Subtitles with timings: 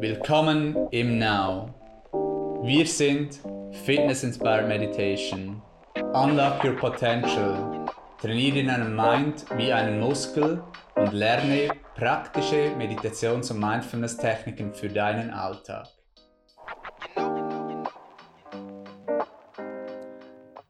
[0.00, 1.74] Willkommen im Now.
[2.62, 3.40] Wir sind
[3.84, 5.60] Fitness Inspired Meditation.
[6.14, 7.84] Unlock your potential.
[8.20, 10.62] Trainiere deinen Mind wie einen Muskel
[10.94, 15.88] und lerne praktische Meditations- und Mindfulness-Techniken für deinen Alltag.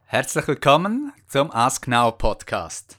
[0.07, 2.99] Herzlich willkommen zum Ask Now Podcast.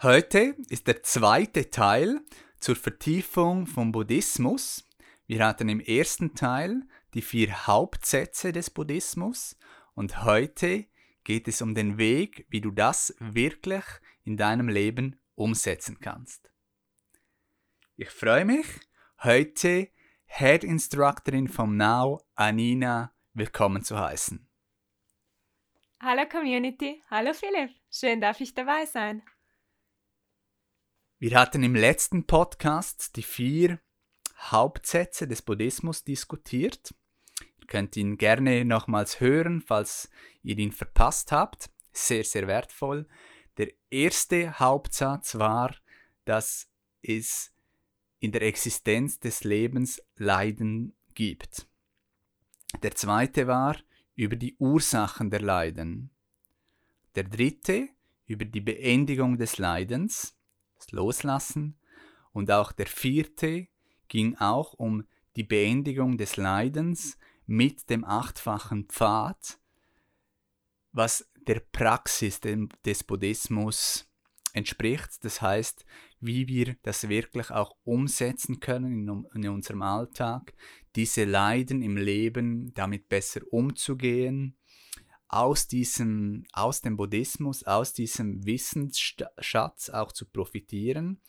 [0.00, 2.20] Heute ist der zweite Teil
[2.60, 4.87] zur Vertiefung vom Buddhismus.
[5.28, 9.58] Wir hatten im ersten Teil die vier Hauptsätze des Buddhismus
[9.92, 10.86] und heute
[11.22, 13.84] geht es um den Weg, wie du das wirklich
[14.24, 16.50] in deinem Leben umsetzen kannst.
[17.96, 18.64] Ich freue mich,
[19.22, 19.90] heute
[20.24, 24.48] Head Instructorin vom Now, Anina, willkommen zu heißen.
[26.00, 29.22] Hallo Community, hallo Philipp, schön darf ich dabei sein.
[31.18, 33.78] Wir hatten im letzten Podcast die vier
[34.38, 36.94] Hauptsätze des Buddhismus diskutiert.
[37.60, 40.10] Ihr könnt ihn gerne nochmals hören, falls
[40.42, 41.70] ihr ihn verpasst habt.
[41.92, 43.06] Sehr, sehr wertvoll.
[43.56, 45.74] Der erste Hauptsatz war,
[46.24, 46.68] dass
[47.02, 47.52] es
[48.20, 51.66] in der Existenz des Lebens Leiden gibt.
[52.82, 53.76] Der zweite war,
[54.14, 56.10] über die Ursachen der Leiden.
[57.14, 57.88] Der dritte
[58.26, 60.36] über die Beendigung des Leidens,
[60.76, 61.78] das Loslassen.
[62.32, 63.68] Und auch der vierte
[64.08, 65.04] ging auch um
[65.36, 69.58] die Beendigung des Leidens mit dem achtfachen Pfad,
[70.92, 74.08] was der Praxis des Buddhismus
[74.52, 75.24] entspricht.
[75.24, 75.84] Das heißt,
[76.20, 80.54] wie wir das wirklich auch umsetzen können in, in unserem Alltag,
[80.96, 84.56] diese Leiden im Leben damit besser umzugehen,
[85.28, 91.20] aus diesem, aus dem Buddhismus, aus diesem Wissensschatz auch zu profitieren,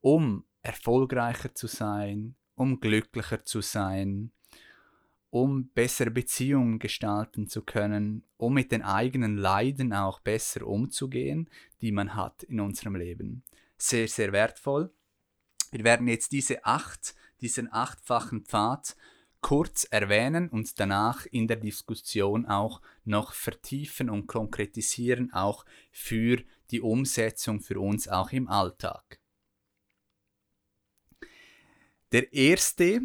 [0.00, 4.32] um erfolgreicher zu sein, um glücklicher zu sein,
[5.30, 11.48] um bessere Beziehungen gestalten zu können, um mit den eigenen Leiden auch besser umzugehen,
[11.80, 13.42] die man hat in unserem Leben
[13.78, 14.92] sehr, sehr wertvoll.
[15.70, 18.94] Wir werden jetzt diese acht, diesen achtfachen Pfad
[19.40, 26.82] kurz erwähnen und danach in der Diskussion auch noch vertiefen und konkretisieren, auch für die
[26.82, 29.18] Umsetzung für uns auch im Alltag.
[32.12, 33.02] Der erste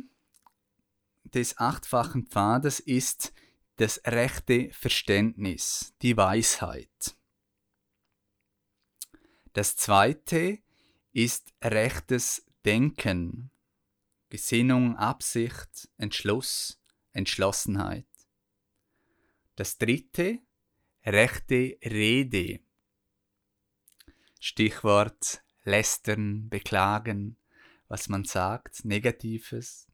[1.24, 3.34] des achtfachen Pfades ist
[3.75, 7.18] das rechte Verständnis, die Weisheit.
[9.52, 10.59] Das zweite
[11.12, 13.52] ist rechtes Denken,
[14.30, 16.80] Gesinnung, Absicht, Entschluss,
[17.12, 18.08] Entschlossenheit.
[19.56, 20.40] Das dritte,
[21.06, 22.62] rechte Rede.
[24.40, 27.38] Stichwort lästern, beklagen,
[27.94, 29.88] was man sagt, Negatives,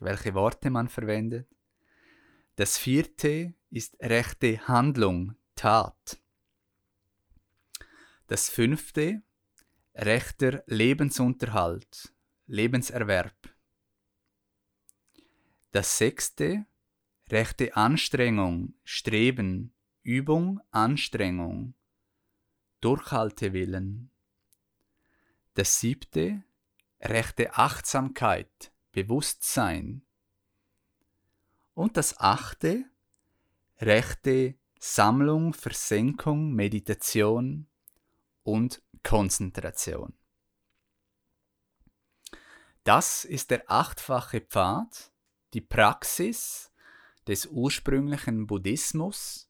[0.00, 1.48] welche Worte man verwendet.
[2.56, 6.20] Das vierte ist rechte Handlung, Tat.
[8.26, 9.22] Das fünfte,
[9.94, 12.12] rechter Lebensunterhalt,
[12.48, 13.36] Lebenserwerb.
[15.70, 16.66] Das sechste,
[17.30, 19.72] rechte Anstrengung, Streben,
[20.02, 21.74] Übung, Anstrengung,
[22.80, 24.10] Durchhaltewillen.
[25.54, 26.42] Das siebte,
[27.04, 30.02] rechte Achtsamkeit, Bewusstsein.
[31.74, 32.84] Und das achte,
[33.78, 37.66] rechte Sammlung, Versenkung, Meditation,
[38.44, 40.14] und Konzentration.
[42.84, 45.10] Das ist der achtfache Pfad,
[45.54, 46.70] die Praxis
[47.26, 49.48] des ursprünglichen Buddhismus,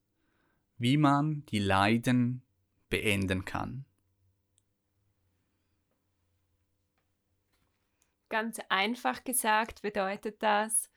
[0.79, 2.43] wie man die Leiden
[2.89, 3.85] beenden kann.
[8.35, 10.91] Ganz einfach gesagt bedeutet das,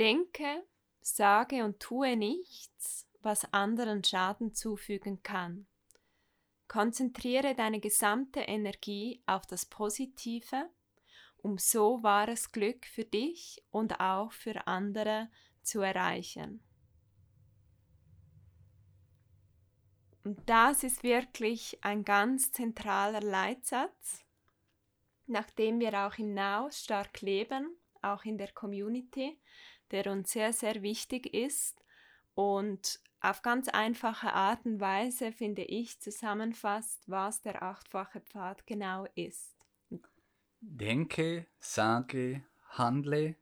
[0.00, 0.66] denke,
[1.02, 5.66] sage und tue nichts, was anderen Schaden zufügen kann.
[6.66, 10.70] Konzentriere deine gesamte Energie auf das Positive,
[11.36, 15.28] um so wahres Glück für dich und auch für andere
[15.60, 16.64] zu erreichen.
[20.24, 24.24] Und das ist wirklich ein ganz zentraler Leitsatz,
[25.28, 29.38] nachdem wir auch im Now stark leben, auch in der Community,
[29.90, 31.82] der uns sehr, sehr wichtig ist
[32.34, 39.06] und auf ganz einfache Art und Weise, finde ich, zusammenfasst, was der achtfache Pfad genau
[39.14, 39.56] ist.
[40.60, 43.36] Denke, sage, handle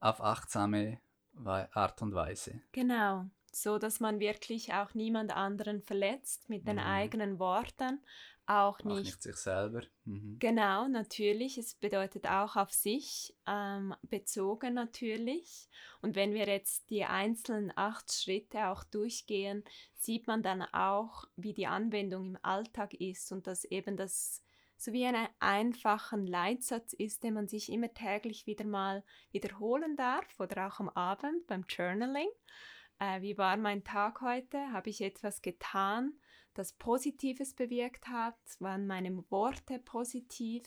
[0.00, 1.00] auf achtsame
[1.44, 2.62] Art und Weise.
[2.72, 6.82] Genau, so dass man wirklich auch niemand anderen verletzt mit den mhm.
[6.82, 8.00] eigenen Worten,
[8.46, 9.82] auch nicht, nicht sich selber.
[10.04, 10.36] Mhm.
[10.38, 11.58] Genau, natürlich.
[11.58, 15.68] Es bedeutet auch auf sich ähm, bezogen natürlich.
[16.00, 19.64] Und wenn wir jetzt die einzelnen acht Schritte auch durchgehen,
[19.94, 24.42] sieht man dann auch, wie die Anwendung im Alltag ist und dass eben das
[24.76, 29.02] so wie ein einfachen Leitsatz ist, den man sich immer täglich wieder mal
[29.32, 32.28] wiederholen darf oder auch am Abend beim Journaling.
[32.98, 34.72] Äh, wie war mein Tag heute?
[34.72, 36.12] Habe ich etwas getan?
[36.56, 40.64] Das Positives bewirkt hat, waren meine Worte positiv,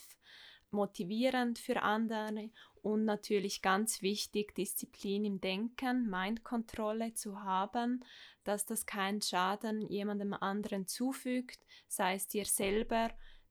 [0.71, 2.51] motivierend für andere
[2.81, 8.05] und natürlich ganz wichtig, Disziplin im Denken, Mindkontrolle zu haben,
[8.43, 13.09] dass das keinen Schaden jemandem anderen zufügt, sei es dir selber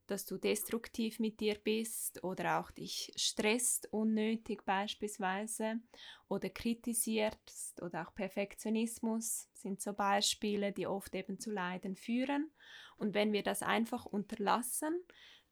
[0.09, 5.77] dass du destruktiv mit dir bist oder auch dich stresst unnötig beispielsweise
[6.29, 12.51] oder kritisierst oder auch Perfektionismus sind so Beispiele, die oft eben zu Leiden führen.
[12.97, 15.01] Und wenn wir das einfach unterlassen,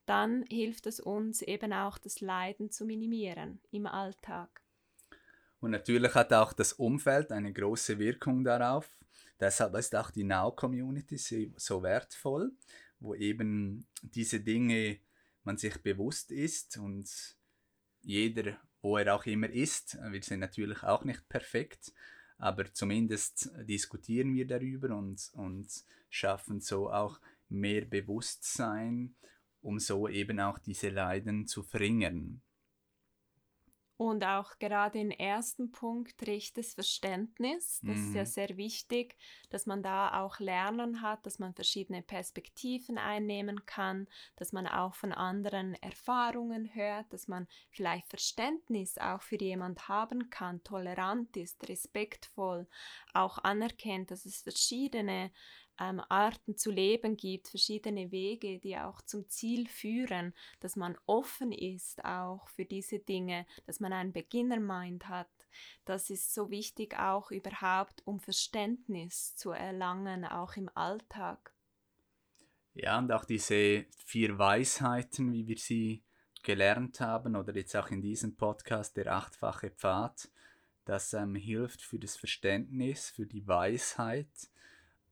[0.06, 4.62] dann hilft es uns eben auch das Leiden zu minimieren im Alltag.
[5.60, 8.88] Und natürlich hat auch das Umfeld eine große Wirkung darauf.
[9.38, 11.18] Deshalb ist auch die Now-Community
[11.56, 12.52] so wertvoll,
[13.00, 14.98] wo eben diese Dinge
[15.44, 17.08] man sich bewusst ist und
[18.02, 21.92] jeder, wo er auch immer ist, wir sind natürlich auch nicht perfekt,
[22.38, 25.68] aber zumindest diskutieren wir darüber und, und
[26.08, 29.14] schaffen so auch mehr Bewusstsein,
[29.60, 32.42] um so eben auch diese Leiden zu verringern.
[33.98, 37.80] Und auch gerade im ersten Punkt rechtes Verständnis.
[37.82, 38.08] Das mhm.
[38.08, 38.26] ist ja mhm.
[38.26, 39.16] sehr wichtig,
[39.48, 44.06] dass man da auch lernen hat, dass man verschiedene Perspektiven einnehmen kann,
[44.36, 50.28] dass man auch von anderen Erfahrungen hört, dass man vielleicht Verständnis auch für jemand haben
[50.28, 52.66] kann, tolerant ist, respektvoll,
[53.14, 55.30] auch anerkennt, dass es verschiedene
[55.80, 61.52] ähm, Arten zu leben gibt, verschiedene Wege, die auch zum Ziel führen, dass man offen
[61.52, 65.28] ist auch für diese Dinge, dass man einen Beginnermind hat.
[65.84, 71.52] Das ist so wichtig auch überhaupt, um Verständnis zu erlangen, auch im Alltag.
[72.74, 76.04] Ja, und auch diese vier Weisheiten, wie wir sie
[76.42, 80.28] gelernt haben, oder jetzt auch in diesem Podcast, der achtfache Pfad,
[80.84, 84.28] das ähm, hilft für das Verständnis, für die Weisheit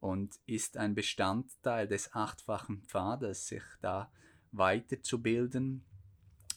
[0.04, 4.12] und ist ein Bestandteil des achtfachen Pfades, sich da
[4.52, 5.82] weiterzubilden,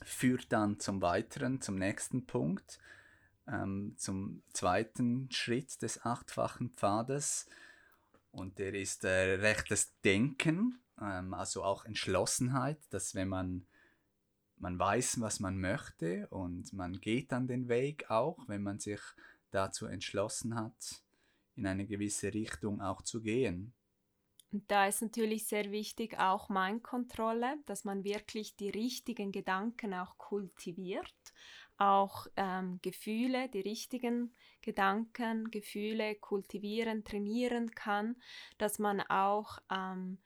[0.04, 2.78] führt dann zum weiteren, zum nächsten Punkt,
[3.48, 7.48] ähm, zum zweiten Schritt des achtfachen Pfades.
[8.32, 13.66] Und der ist äh, rechtes Denken, ähm, also auch Entschlossenheit, dass wenn man,
[14.58, 19.00] man weiß, was man möchte und man geht dann den Weg auch, wenn man sich
[19.52, 21.02] dazu entschlossen hat,
[21.58, 23.74] in eine gewisse Richtung auch zu gehen.
[24.52, 30.18] Und da ist natürlich sehr wichtig auch Mindkontrolle, dass man wirklich die richtigen Gedanken auch
[30.18, 31.34] kultiviert,
[31.78, 38.16] auch ähm, Gefühle, die richtigen Gedanken, Gefühle kultivieren, trainieren kann,
[38.58, 40.18] dass man auch ähm,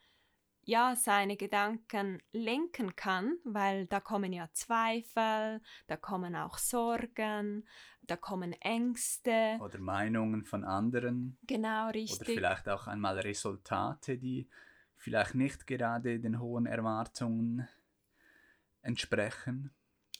[0.63, 7.68] ja, seine Gedanken lenken kann, weil da kommen ja Zweifel, da kommen auch Sorgen,
[8.12, 9.58] da kommen Ängste.
[9.62, 11.38] Oder Meinungen von anderen.
[11.48, 12.28] Genau, richtig.
[12.28, 14.50] Oder vielleicht auch einmal Resultate, die
[14.98, 17.69] vielleicht nicht gerade den hohen Erwartungen
[18.81, 19.74] entsprechen.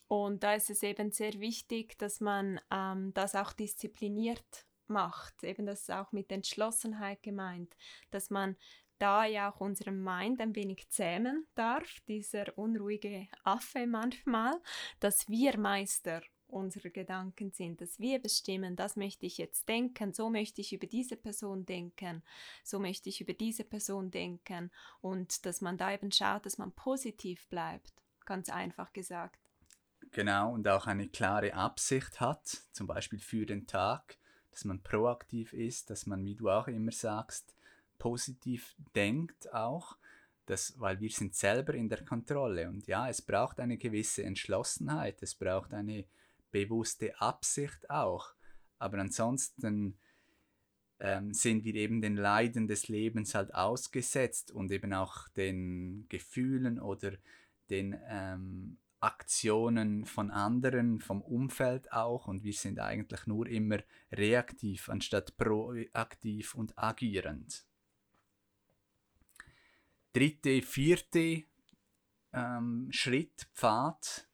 [0.08, 5.44] Und da ist es eben sehr wichtig, dass man ähm, das auch diszipliniert macht.
[5.44, 7.76] Eben das ist auch mit Entschlossenheit gemeint,
[8.10, 8.56] dass man
[8.98, 14.54] da ja auch unseren Mind ein wenig zähmen darf, dieser unruhige Affe manchmal,
[15.00, 16.22] dass wir Meister
[16.52, 20.86] unserer Gedanken sind, dass wir bestimmen, das möchte ich jetzt denken, so möchte ich über
[20.86, 22.22] diese Person denken,
[22.62, 26.72] so möchte ich über diese Person denken und dass man da eben schaut, dass man
[26.72, 27.92] positiv bleibt,
[28.24, 29.38] ganz einfach gesagt.
[30.10, 34.18] Genau, und auch eine klare Absicht hat, zum Beispiel für den Tag,
[34.50, 37.54] dass man proaktiv ist, dass man, wie du auch immer sagst,
[37.98, 39.96] positiv denkt auch,
[40.46, 45.22] dass, weil wir sind selber in der Kontrolle und ja, es braucht eine gewisse Entschlossenheit,
[45.22, 46.04] es braucht eine
[46.52, 48.34] bewusste Absicht auch,
[48.78, 49.98] aber ansonsten
[51.00, 56.78] ähm, sind wir eben den Leiden des Lebens halt ausgesetzt und eben auch den Gefühlen
[56.78, 57.12] oder
[57.70, 62.28] den ähm, Aktionen von anderen, vom Umfeld auch.
[62.28, 63.78] Und wir sind eigentlich nur immer
[64.12, 67.64] reaktiv anstatt proaktiv und agierend.
[70.12, 71.44] Dritte, vierte
[72.32, 74.28] ähm, Schritt, Pfad,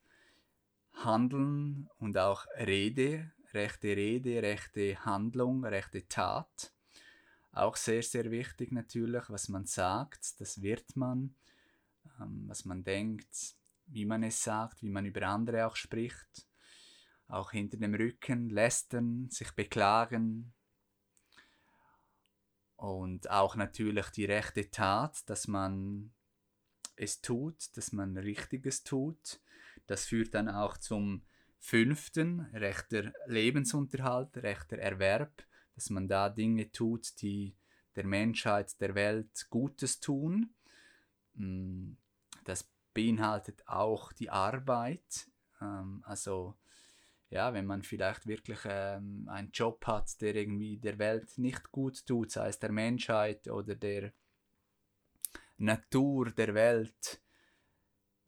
[1.04, 6.72] Handeln und auch Rede, rechte Rede, rechte Handlung, rechte Tat.
[7.52, 11.34] Auch sehr, sehr wichtig natürlich, was man sagt, das wird man.
[12.20, 16.46] ähm, was man denkt, wie man es sagt, wie man über andere auch spricht,
[17.28, 20.52] auch hinter dem Rücken lästern, sich beklagen
[22.76, 26.12] und auch natürlich die rechte Tat, dass man
[26.96, 29.40] es tut, dass man Richtiges tut.
[29.88, 31.22] Das führt dann auch zum
[31.58, 37.56] fünften, rechter Lebensunterhalt, rechter Erwerb, dass man da Dinge tut, die
[37.96, 40.54] der Menschheit, der Welt Gutes tun.
[41.34, 41.92] Mm,
[42.44, 45.28] das beinhaltet auch die Arbeit.
[45.60, 46.54] Ähm, also
[47.30, 52.06] ja, wenn man vielleicht wirklich ähm, einen Job hat, der irgendwie der Welt nicht gut
[52.06, 54.12] tut, sei es der Menschheit oder der
[55.58, 57.20] Natur der Welt,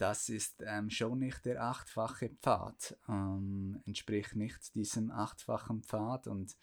[0.00, 6.56] das ist ähm, schon nicht der achtfache Pfad, ähm, entspricht nicht diesem achtfachen Pfad und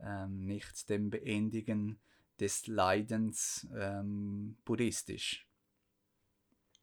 [0.00, 1.98] ähm, nicht dem Beendigen
[2.38, 5.48] des Leidens ähm, buddhistisch.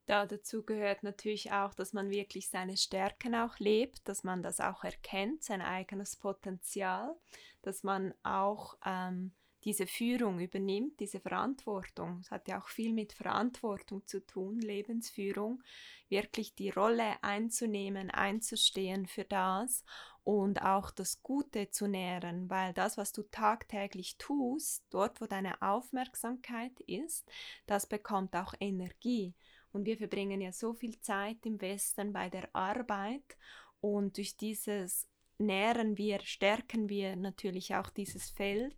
[0.08, 4.60] Da dazu gehört natürlich auch, dass man wirklich seine Stärken auch lebt, dass man das
[4.60, 7.16] auch erkennt, sein eigenes Potenzial,
[7.62, 12.20] dass man auch ähm, diese Führung übernimmt, diese Verantwortung.
[12.22, 15.62] Es hat ja auch viel mit Verantwortung zu tun, Lebensführung,
[16.10, 19.84] wirklich die Rolle einzunehmen, einzustehen für das
[20.24, 25.62] und auch das Gute zu nähren, weil das, was du tagtäglich tust, dort, wo deine
[25.62, 27.30] Aufmerksamkeit ist,
[27.66, 29.34] das bekommt auch Energie.
[29.74, 33.38] Und wir verbringen ja so viel Zeit im Westen bei der Arbeit
[33.80, 35.08] und durch dieses
[35.42, 38.76] nähren wir, stärken wir natürlich auch dieses Feld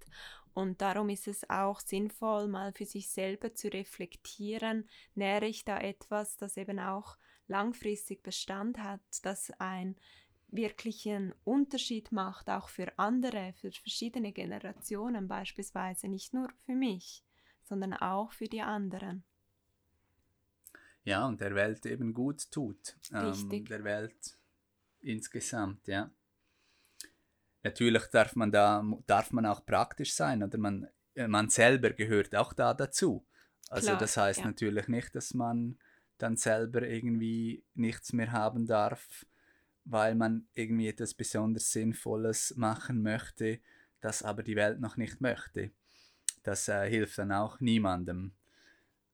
[0.53, 5.79] und darum ist es auch sinnvoll, mal für sich selber zu reflektieren, nähere ich da
[5.79, 7.17] etwas, das eben auch
[7.47, 9.95] langfristig Bestand hat, das einen
[10.49, 17.23] wirklichen Unterschied macht, auch für andere, für verschiedene Generationen beispielsweise, nicht nur für mich,
[17.63, 19.23] sondern auch für die anderen.
[21.03, 22.95] Ja, und der Welt eben gut tut.
[23.11, 23.59] Ähm, Richtig.
[23.59, 24.37] Ähm, der Welt
[25.01, 26.11] insgesamt, ja.
[27.63, 32.35] Natürlich darf man da darf man auch praktisch sein oder man, äh, man selber gehört
[32.35, 33.25] auch da dazu.
[33.69, 34.45] Also Klar, das heißt ja.
[34.45, 35.77] natürlich nicht, dass man
[36.17, 39.25] dann selber irgendwie nichts mehr haben darf,
[39.85, 43.59] weil man irgendwie etwas besonders Sinnvolles machen möchte,
[44.01, 45.71] das aber die Welt noch nicht möchte.
[46.43, 48.33] Das äh, hilft dann auch niemandem.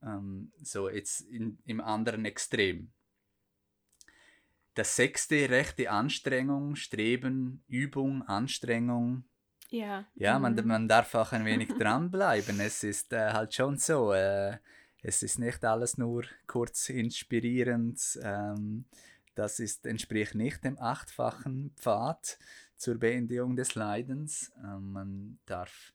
[0.01, 2.91] Ähm, so jetzt in, im anderen Extrem.
[4.79, 9.25] Das sechste, rechte Anstrengung, Streben, Übung, Anstrengung.
[9.71, 10.05] Ja.
[10.15, 10.67] Ja, man, mhm.
[10.67, 12.61] man darf auch ein wenig dranbleiben.
[12.61, 14.13] Es ist äh, halt schon so.
[14.13, 14.57] Äh,
[15.01, 17.99] es ist nicht alles nur kurz inspirierend.
[18.23, 18.85] Ähm,
[19.35, 22.39] das ist, entspricht nicht dem achtfachen Pfad
[22.77, 24.53] zur Beendigung des Leidens.
[24.63, 25.91] Ähm, man darf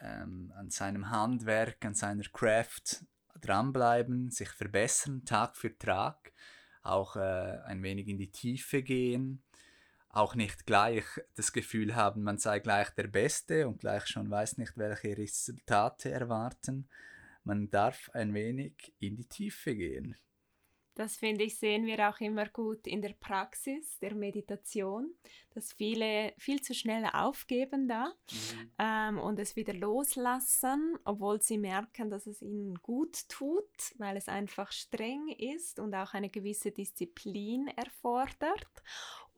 [0.00, 3.04] ähm, an seinem Handwerk, an seiner Craft
[3.42, 6.32] dranbleiben, sich verbessern, Tag für Tag,
[6.82, 9.42] auch äh, ein wenig in die Tiefe gehen,
[10.08, 11.04] auch nicht gleich
[11.36, 16.10] das Gefühl haben, man sei gleich der Beste und gleich schon weiß nicht, welche Resultate
[16.10, 16.88] erwarten.
[17.44, 20.16] Man darf ein wenig in die Tiefe gehen.
[21.00, 25.14] Das finde ich, sehen wir auch immer gut in der Praxis der Meditation,
[25.54, 28.70] dass viele viel zu schnell aufgeben da mhm.
[28.78, 33.64] ähm, und es wieder loslassen, obwohl sie merken, dass es ihnen gut tut,
[33.96, 38.68] weil es einfach streng ist und auch eine gewisse Disziplin erfordert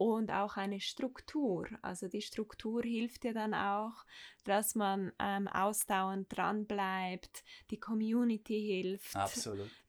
[0.03, 1.65] und auch eine Struktur.
[1.81, 4.03] Also die Struktur hilft dir dann auch,
[4.43, 9.15] dass man ähm, ausdauernd dran bleibt, die Community hilft.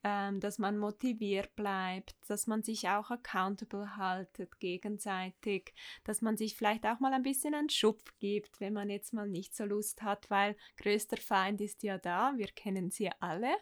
[0.05, 6.55] Ähm, dass man motiviert bleibt, dass man sich auch accountable haltet gegenseitig, dass man sich
[6.55, 10.03] vielleicht auch mal ein bisschen einen Schub gibt, wenn man jetzt mal nicht so Lust
[10.03, 13.57] hat, weil größter Feind ist ja da, wir kennen sie alle.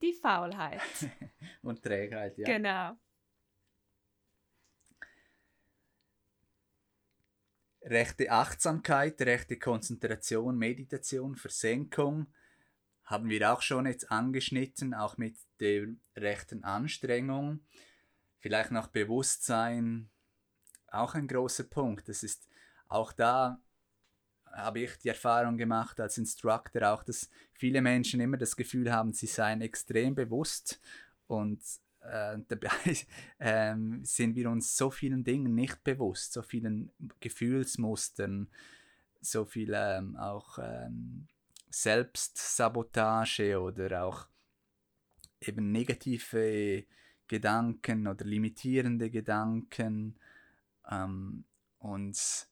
[0.00, 0.80] Die Faulheit.
[1.62, 2.46] Und Trägheit, ja.
[2.46, 2.96] Genau.
[7.84, 12.26] Rechte Achtsamkeit, rechte Konzentration, Meditation, Versenkung
[13.04, 17.60] haben wir auch schon jetzt angeschnitten, auch mit der rechten Anstrengung.
[18.38, 20.08] Vielleicht noch Bewusstsein,
[20.88, 22.08] auch ein großer Punkt.
[22.08, 22.48] Das ist
[22.88, 23.60] auch da
[24.54, 29.12] habe ich die Erfahrung gemacht als Instructor auch, dass viele Menschen immer das Gefühl haben,
[29.12, 30.80] sie seien extrem bewusst
[31.26, 31.60] und
[32.04, 32.68] äh, dabei
[33.38, 38.48] äh, sind wir uns so vielen Dingen nicht bewusst, so vielen Gefühlsmustern,
[39.20, 41.26] so viel ähm, auch ähm,
[41.70, 44.28] Selbstsabotage oder auch
[45.40, 46.84] eben negative
[47.26, 50.18] Gedanken oder limitierende Gedanken
[50.90, 51.44] ähm,
[51.78, 52.48] und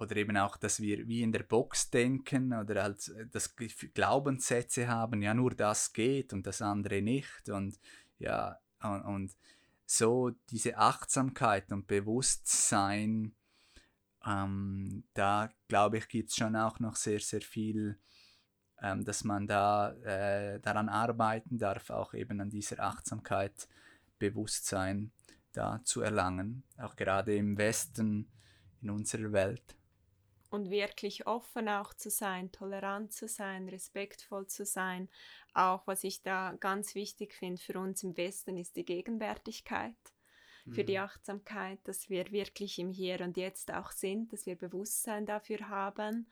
[0.00, 4.88] oder eben auch, dass wir wie in der Box denken oder halt äh, das Glaubenssätze
[4.88, 7.78] haben, ja nur das geht und das andere nicht und
[8.18, 9.36] ja und, und
[9.84, 13.34] so diese Achtsamkeit und Bewusstsein,
[14.24, 17.98] ähm, da glaube ich gibt es schon auch noch sehr sehr viel,
[18.80, 23.68] ähm, dass man da äh, daran arbeiten darf, auch eben an dieser Achtsamkeit,
[24.18, 25.12] Bewusstsein
[25.52, 28.30] da zu erlangen, auch gerade im Westen
[28.80, 29.76] in unserer Welt
[30.50, 35.08] und wirklich offen auch zu sein, tolerant zu sein, respektvoll zu sein.
[35.54, 39.94] Auch was ich da ganz wichtig finde für uns im Westen ist die Gegenwärtigkeit,
[40.64, 40.72] mhm.
[40.72, 41.04] für die mhm.
[41.04, 46.28] Achtsamkeit, dass wir wirklich im Hier und Jetzt auch sind, dass wir Bewusstsein dafür haben.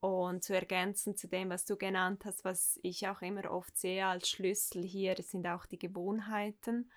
[0.00, 4.06] Und zu ergänzen zu dem, was du genannt hast, was ich auch immer oft sehe
[4.06, 6.88] als Schlüssel hier, sind auch die Gewohnheiten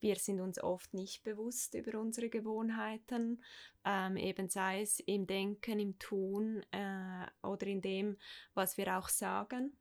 [0.00, 3.42] wir sind uns oft nicht bewusst über unsere Gewohnheiten,
[3.84, 8.16] ähm, eben sei es im Denken, im Tun äh, oder in dem,
[8.54, 9.76] was wir auch sagen.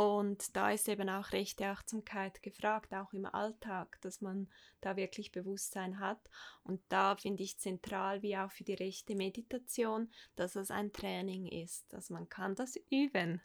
[0.00, 4.48] Und da ist eben auch rechte Achtsamkeit gefragt, auch im Alltag, dass man
[4.80, 6.20] da wirklich Bewusstsein hat.
[6.62, 11.48] Und da finde ich zentral, wie auch für die rechte Meditation, dass es ein Training
[11.48, 13.42] ist, dass man kann das üben.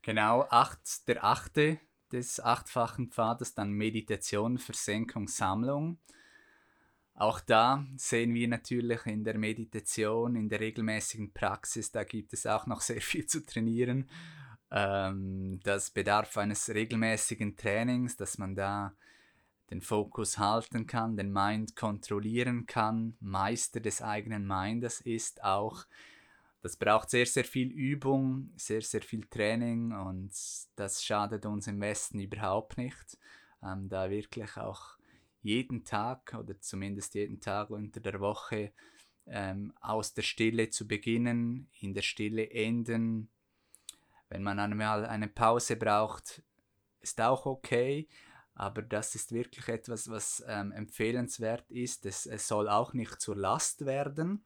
[0.00, 1.78] Genau, acht, der achte
[2.12, 5.98] des achtfachen Pfades, dann Meditation, Versenkung, Sammlung.
[7.14, 12.46] Auch da sehen wir natürlich in der Meditation, in der regelmäßigen Praxis, da gibt es
[12.46, 14.08] auch noch sehr viel zu trainieren.
[14.70, 18.94] Ähm, das bedarf eines regelmäßigen Trainings, dass man da
[19.70, 25.84] den Fokus halten kann, den Mind kontrollieren kann, Meister des eigenen Mindes ist auch
[26.62, 30.32] das braucht sehr, sehr viel Übung, sehr, sehr viel Training und
[30.76, 33.18] das schadet uns im Westen überhaupt nicht.
[33.62, 34.98] Ähm, da wirklich auch
[35.42, 38.72] jeden Tag oder zumindest jeden Tag unter der Woche
[39.26, 43.28] ähm, aus der Stille zu beginnen, in der Stille enden.
[44.28, 46.42] Wenn man einmal eine Pause braucht,
[47.00, 48.08] ist auch okay,
[48.54, 52.04] aber das ist wirklich etwas, was ähm, empfehlenswert ist.
[52.04, 54.44] Es, es soll auch nicht zur Last werden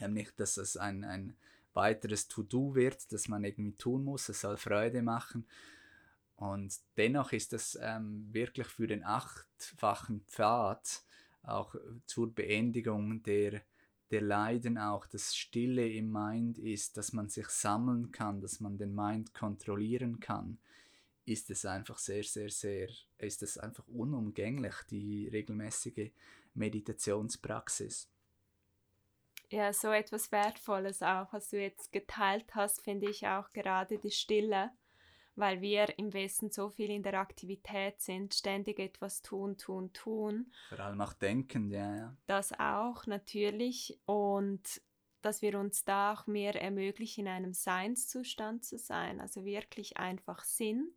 [0.00, 1.36] nicht, dass es ein, ein
[1.72, 4.28] weiteres To-Do wird, das man irgendwie tun muss.
[4.28, 5.46] Es soll Freude machen.
[6.36, 11.02] Und dennoch ist das ähm, wirklich für den achtfachen Pfad
[11.42, 11.74] auch
[12.06, 13.62] zur Beendigung der,
[14.10, 18.78] der Leiden auch das Stille im Mind ist, dass man sich sammeln kann, dass man
[18.78, 20.58] den Mind kontrollieren kann,
[21.24, 26.10] ist es einfach sehr, sehr, sehr, ist es einfach unumgänglich, die regelmäßige
[26.54, 28.08] Meditationspraxis.
[29.54, 34.10] Ja, so etwas Wertvolles auch, was du jetzt geteilt hast, finde ich auch gerade die
[34.10, 34.72] Stille,
[35.36, 40.50] weil wir im Westen so viel in der Aktivität sind, ständig etwas tun, tun, tun.
[40.70, 42.16] Vor allem auch denken, ja, ja.
[42.26, 44.82] Das auch natürlich und
[45.22, 50.42] dass wir uns da auch mehr ermöglichen, in einem Seinszustand zu sein, also wirklich einfach
[50.42, 50.92] sind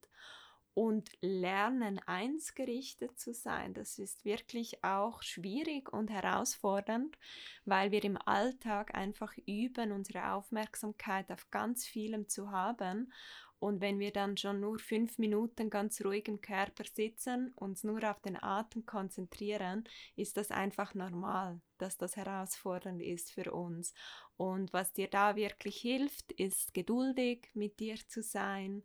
[0.78, 3.74] und lernen, einsgerichtet zu sein.
[3.74, 7.18] Das ist wirklich auch schwierig und herausfordernd,
[7.66, 13.12] weil wir im Alltag einfach üben, unsere Aufmerksamkeit auf ganz vielem zu haben
[13.60, 18.04] und wenn wir dann schon nur fünf Minuten ganz ruhig im Körper sitzen, uns nur
[18.10, 19.84] auf den Atem konzentrieren,
[20.15, 23.96] ist das einfach normal, dass das herausfordernd ist für uns.
[24.38, 28.84] Und was dir da wirklich hilft, ist geduldig mit dir zu sein,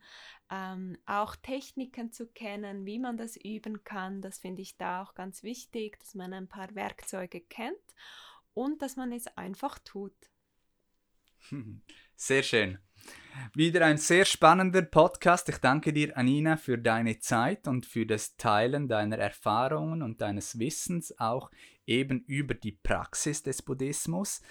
[0.50, 4.22] ähm, auch Techniken zu kennen, wie man das üben kann.
[4.22, 7.76] Das finde ich da auch ganz wichtig, dass man ein paar Werkzeuge kennt
[8.54, 10.14] und dass man es einfach tut.
[12.16, 12.78] Sehr schön.
[13.54, 15.48] Wieder ein sehr spannender Podcast.
[15.48, 20.58] Ich danke dir, Anina, für deine Zeit und für das Teilen deiner Erfahrungen und deines
[20.58, 21.50] Wissens auch
[21.86, 24.42] eben über die Praxis des Buddhismus,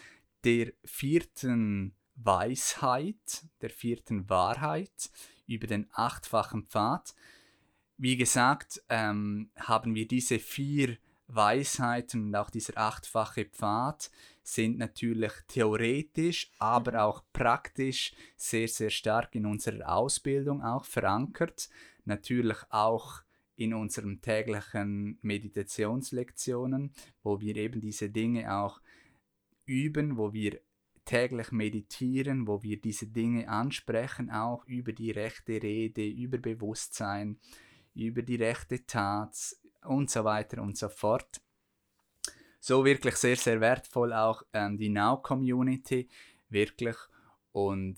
[0.43, 5.11] der vierten Weisheit, der vierten Wahrheit,
[5.47, 7.13] über den achtfachen Pfad.
[7.97, 10.97] Wie gesagt, ähm, haben wir diese vier
[11.35, 14.11] Weisheiten und auch dieser achtfache Pfad
[14.43, 16.97] sind natürlich theoretisch, aber mhm.
[16.97, 21.69] auch praktisch sehr, sehr stark in unserer Ausbildung auch verankert.
[22.05, 23.21] Natürlich auch
[23.55, 28.81] in unseren täglichen Meditationslektionen, wo wir eben diese Dinge auch
[29.65, 30.59] üben, wo wir
[31.05, 37.37] täglich meditieren, wo wir diese Dinge ansprechen, auch über die rechte Rede, über Bewusstsein,
[37.93, 41.41] über die rechte Tat und so weiter und so fort
[42.61, 46.07] so wirklich sehr, sehr wertvoll auch ähm, die Now-Community,
[46.49, 46.95] wirklich.
[47.51, 47.97] Und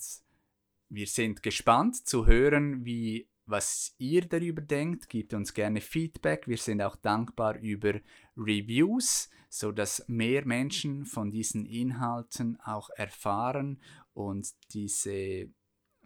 [0.89, 5.09] wir sind gespannt zu hören, wie was ihr darüber denkt.
[5.09, 6.47] Gebt uns gerne Feedback.
[6.47, 7.99] Wir sind auch dankbar über
[8.37, 13.81] Reviews, so dass mehr Menschen von diesen Inhalten auch erfahren
[14.13, 15.49] und diese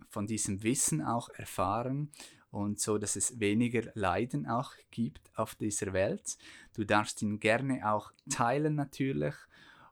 [0.09, 2.11] von diesem Wissen auch erfahren
[2.51, 6.37] und so, dass es weniger Leiden auch gibt auf dieser Welt.
[6.73, 9.35] Du darfst ihn gerne auch teilen natürlich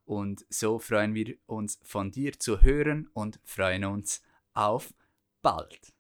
[0.06, 4.22] und so freuen wir uns von dir zu hören und freuen uns
[4.54, 4.94] auf
[5.42, 5.94] bald.